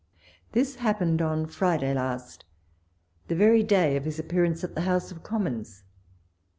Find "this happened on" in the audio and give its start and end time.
0.53-1.45